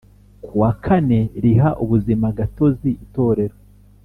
[0.43, 3.55] kuwa kane riha ubuzimagatozi Itorero